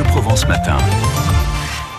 Bleu 0.00 0.08
Provence 0.08 0.48
Matin. 0.48 0.78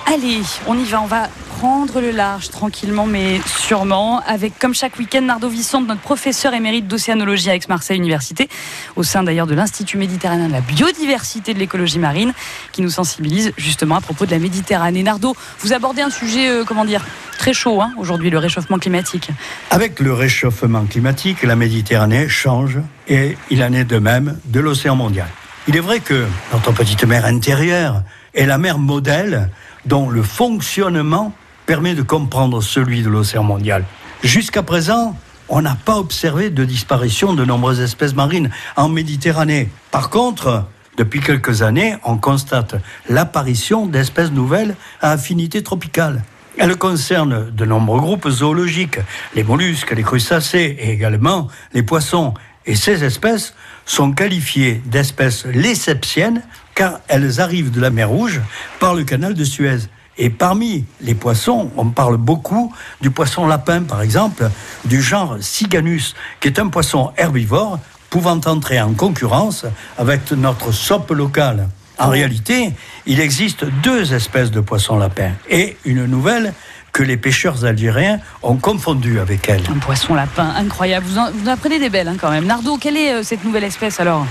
Allez, 0.07 0.41
on 0.65 0.75
y 0.77 0.85
va, 0.85 1.01
on 1.01 1.05
va 1.05 1.29
prendre 1.59 2.01
le 2.01 2.09
large 2.09 2.49
tranquillement 2.49 3.05
mais 3.05 3.39
sûrement 3.45 4.21
avec 4.25 4.57
comme 4.57 4.73
chaque 4.73 4.97
week-end 4.97 5.21
Nardo 5.21 5.47
Vissante, 5.49 5.87
notre 5.87 6.01
professeur 6.01 6.55
émérite 6.55 6.87
d'océanologie 6.87 7.51
à 7.51 7.55
Aix-Marseille 7.55 7.97
Université, 7.97 8.49
au 8.95 9.03
sein 9.03 9.21
d'ailleurs 9.21 9.45
de 9.45 9.53
l'Institut 9.53 9.97
méditerranéen 9.97 10.47
de 10.47 10.53
la 10.53 10.61
biodiversité 10.61 11.53
de 11.53 11.59
l'écologie 11.59 11.99
marine, 11.99 12.33
qui 12.71 12.81
nous 12.81 12.89
sensibilise 12.89 13.53
justement 13.57 13.95
à 13.95 14.01
propos 14.01 14.25
de 14.25 14.31
la 14.31 14.39
Méditerranée. 14.39 15.03
Nardo, 15.03 15.35
vous 15.59 15.73
abordez 15.73 16.01
un 16.01 16.09
sujet, 16.09 16.49
euh, 16.49 16.63
comment 16.65 16.85
dire, 16.85 17.05
très 17.37 17.53
chaud 17.53 17.81
hein, 17.81 17.93
aujourd'hui, 17.97 18.31
le 18.31 18.39
réchauffement 18.39 18.79
climatique. 18.79 19.29
Avec 19.69 19.99
le 19.99 20.13
réchauffement 20.13 20.85
climatique, 20.85 21.43
la 21.43 21.55
Méditerranée 21.55 22.27
change 22.27 22.79
et 23.07 23.37
il 23.51 23.63
en 23.63 23.73
est 23.73 23.85
de 23.85 23.99
même 23.99 24.39
de 24.45 24.59
l'océan 24.59 24.95
mondial. 24.95 25.27
Il 25.67 25.75
est 25.75 25.81
vrai 25.81 25.99
que 25.99 26.25
notre 26.51 26.71
petite 26.71 27.03
mer 27.03 27.23
intérieure 27.23 28.01
est 28.33 28.47
la 28.47 28.57
mer 28.57 28.79
modèle 28.79 29.51
dont 29.85 30.09
le 30.09 30.23
fonctionnement 30.23 31.33
permet 31.67 31.93
de 31.93 32.01
comprendre 32.01 32.61
celui 32.61 33.03
de 33.03 33.09
l'océan 33.09 33.43
mondial. 33.43 33.85
Jusqu'à 34.23 34.63
présent, 34.63 35.15
on 35.49 35.61
n'a 35.61 35.75
pas 35.75 35.97
observé 35.97 36.49
de 36.49 36.65
disparition 36.65 37.33
de 37.33 37.45
nombreuses 37.45 37.79
espèces 37.79 38.15
marines 38.15 38.49
en 38.75 38.89
Méditerranée. 38.89 39.69
Par 39.91 40.09
contre, 40.09 40.65
depuis 40.97 41.19
quelques 41.19 41.61
années, 41.61 41.95
on 42.03 42.17
constate 42.17 42.75
l'apparition 43.07 43.85
d'espèces 43.85 44.31
nouvelles 44.31 44.75
à 44.99 45.11
affinité 45.11 45.61
tropicale. 45.61 46.23
Elles 46.57 46.75
concernent 46.75 47.51
de 47.51 47.65
nombreux 47.65 47.99
groupes 47.99 48.29
zoologiques, 48.29 48.99
les 49.35 49.43
mollusques, 49.43 49.91
les 49.91 50.03
crustacés 50.03 50.75
et 50.79 50.91
également 50.91 51.47
les 51.73 51.83
poissons. 51.83 52.33
Et 52.65 52.75
ces 52.75 53.03
espèces 53.03 53.53
sont 53.85 54.11
qualifiées 54.11 54.81
d'espèces 54.85 55.45
léceptiennes 55.45 56.43
car 56.75 56.99
elles 57.07 57.41
arrivent 57.41 57.71
de 57.71 57.81
la 57.81 57.89
mer 57.89 58.09
Rouge 58.09 58.41
par 58.79 58.93
le 58.93 59.03
canal 59.03 59.33
de 59.33 59.43
Suez. 59.43 59.79
Et 60.17 60.29
parmi 60.29 60.85
les 61.01 61.15
poissons, 61.15 61.71
on 61.77 61.89
parle 61.89 62.17
beaucoup 62.17 62.73
du 63.01 63.09
poisson 63.11 63.47
lapin, 63.47 63.81
par 63.83 64.01
exemple, 64.01 64.49
du 64.85 65.01
genre 65.01 65.37
Siganus, 65.39 66.15
qui 66.39 66.47
est 66.47 66.59
un 66.59 66.67
poisson 66.67 67.11
herbivore 67.17 67.79
pouvant 68.09 68.39
entrer 68.45 68.79
en 68.79 68.93
concurrence 68.93 69.65
avec 69.97 70.31
notre 70.31 70.71
sope 70.71 71.11
locale. 71.11 71.69
En 71.97 72.09
réalité, 72.09 72.73
il 73.05 73.19
existe 73.19 73.65
deux 73.83 74.13
espèces 74.13 74.51
de 74.51 74.59
poissons 74.59 74.97
lapins 74.97 75.33
et 75.49 75.77
une 75.85 76.05
nouvelle 76.05 76.53
que 76.91 77.03
les 77.03 77.17
pêcheurs 77.17 77.63
algériens 77.65 78.19
ont 78.43 78.57
confondu 78.57 79.19
avec 79.19 79.47
elle. 79.49 79.63
Un 79.73 79.79
poisson 79.79 80.13
lapin 80.13 80.53
incroyable. 80.57 81.05
Vous 81.07 81.17
en, 81.17 81.31
vous 81.31 81.47
en 81.47 81.53
apprenez 81.53 81.79
des 81.79 81.89
belles 81.89 82.07
hein, 82.07 82.17
quand 82.19 82.29
même. 82.31 82.45
Nardo, 82.45 82.77
quelle 82.77 82.97
est 82.97 83.13
euh, 83.13 83.23
cette 83.23 83.43
nouvelle 83.43 83.63
espèce 83.63 83.99
alors? 83.99 84.25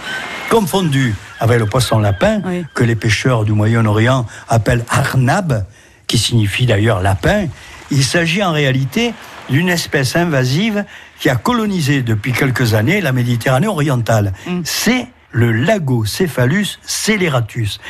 Confondu 0.50 1.14
avec 1.38 1.58
le 1.58 1.66
poisson 1.66 1.98
lapin 1.98 2.42
Oui. 2.44 2.64
que 2.74 2.84
les 2.84 2.96
pêcheurs 2.96 3.44
du 3.44 3.52
Moyen-Orient 3.52 4.26
appellent 4.48 4.84
arnab, 4.90 5.64
qui 6.06 6.18
signifie 6.18 6.66
d'ailleurs 6.66 7.00
lapin, 7.00 7.46
il 7.90 8.04
s'agit 8.04 8.42
en 8.42 8.52
réalité 8.52 9.14
d'une 9.48 9.68
espèce 9.68 10.16
invasive 10.16 10.84
qui 11.18 11.28
a 11.28 11.36
colonisé 11.36 12.02
depuis 12.02 12.32
quelques 12.32 12.74
années 12.74 13.00
la 13.00 13.12
Méditerranée 13.12 13.68
orientale. 13.68 14.32
Mm. 14.46 14.60
C'est 14.64 15.06
le 15.32 15.52
Lagocéphalus 15.52 16.78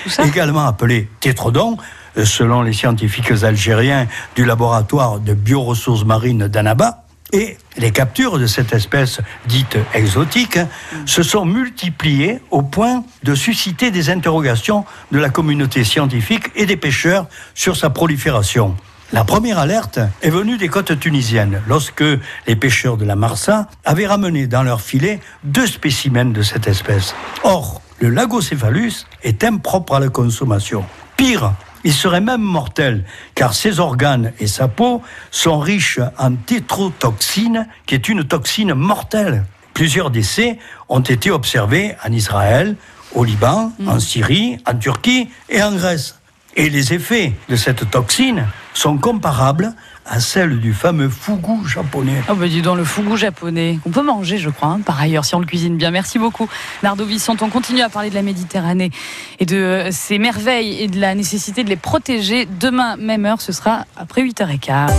ça? 0.07 0.25
également 0.25 0.67
appelé 0.67 1.09
tétrodon, 1.21 1.77
selon 2.17 2.63
les 2.63 2.73
scientifiques 2.73 3.31
algériens 3.43 4.07
du 4.35 4.45
laboratoire 4.45 5.21
de 5.21 5.35
bioressources 5.35 6.05
marines 6.05 6.49
d'Annaba. 6.49 7.05
Et 7.33 7.59
les 7.77 7.93
captures 7.93 8.39
de 8.39 8.47
cette 8.47 8.73
espèce 8.73 9.21
dite 9.47 9.79
exotique 9.95 10.59
se 11.07 11.23
sont 11.23 11.45
multipliées 11.45 12.41
au 12.51 12.63
point 12.63 13.05
de 13.23 13.35
susciter 13.35 13.93
des 13.93 14.11
interrogations 14.11 14.85
de 15.13 15.19
la 15.19 15.31
communauté 15.31 15.85
scientifique 15.85 16.51
et 16.57 16.67
des 16.67 16.77
pêcheurs 16.77 17.27
sur 17.55 17.77
sa 17.77 17.91
prolifération. 17.91 18.77
La 19.13 19.25
première 19.25 19.59
alerte 19.59 19.99
est 20.23 20.31
venue 20.31 20.57
des 20.57 20.69
côtes 20.69 20.99
tunisiennes, 20.99 21.63
lorsque 21.67 22.05
les 22.47 22.57
pêcheurs 22.57 22.97
de 22.97 23.05
la 23.05 23.17
Marsa 23.17 23.69
avaient 23.85 24.07
ramené 24.07 24.47
dans 24.47 24.63
leur 24.63 24.81
filet 24.81 25.19
deux 25.43 25.67
spécimens 25.67 26.33
de 26.33 26.43
cette 26.43 26.69
espèce. 26.69 27.15
Or, 27.43 27.83
le 27.99 28.09
lagocéphalus 28.09 29.07
est 29.23 29.43
impropre 29.43 29.95
à 29.95 30.01
la 30.01 30.09
consommation. 30.09 30.85
Pire, 31.17 31.53
il 31.85 31.93
serait 31.93 32.21
même 32.21 32.43
mortel, 32.43 33.05
car 33.35 33.55
ses 33.55 33.81
organes 33.81 34.33
et 34.39 34.47
sa 34.47 34.69
peau 34.69 35.03
sont 35.31 35.59
riches 35.59 36.01
en 36.19 36.35
tétrotoxine, 36.35 37.67
qui 37.87 37.95
est 37.95 38.09
une 38.09 38.25
toxine 38.25 38.75
mortelle. 38.75 39.45
Plusieurs 39.75 40.11
décès 40.11 40.59
ont 40.89 41.01
été 41.01 41.31
observés 41.31 41.95
en 42.07 42.13
Israël, 42.13 42.77
au 43.15 43.25
Liban, 43.25 43.73
en 43.87 43.99
Syrie, 43.99 44.59
en 44.67 44.75
Turquie 44.75 45.31
et 45.49 45.63
en 45.63 45.73
Grèce. 45.73 46.20
Et 46.57 46.69
les 46.69 46.93
effets 46.93 47.33
de 47.49 47.57
cette 47.57 47.91
toxine 47.91 48.47
sont 48.75 48.99
comparables 48.99 49.75
à 50.07 50.19
celles 50.19 50.59
du 50.59 50.73
fameux 50.73 51.09
fougou 51.09 51.65
japonais. 51.65 52.23
Oh 52.29 52.35
bah 52.35 52.49
dis 52.49 52.63
donc, 52.63 52.77
le 52.77 52.85
fougou 52.85 53.17
japonais, 53.17 53.79
qu'on 53.85 53.91
peut 53.91 54.03
manger 54.03 54.39
je 54.39 54.51
crois, 54.51 54.71
hein, 54.71 54.81
par 54.85 55.01
ailleurs, 55.01 55.25
si 55.25 55.35
on 55.35 55.41
le 55.41 55.47
cuisine 55.47 55.77
bien. 55.77 55.91
Merci 55.91 56.19
beaucoup 56.19 56.49
Nardo 56.83 57.05
Vissante. 57.05 57.43
On 57.43 57.51
continue 57.51 57.83
à 57.83 57.89
parler 57.89 58.11
de 58.11 58.15
la 58.15 58.23
Méditerranée 58.23 58.91
et 59.39 59.47
de 59.47 59.57
euh, 59.57 59.91
ses 59.93 60.19
merveilles 60.19 60.83
et 60.83 60.89
de 60.89 61.01
la 61.01 61.15
nécessité 61.15 61.63
de 61.63 61.69
les 61.69 61.77
protéger. 61.77 62.47
Demain, 62.59 62.97
même 62.97 63.25
heure, 63.25 63.41
ce 63.41 63.53
sera 63.53 63.85
après 63.97 64.23
8h15. 64.23 64.91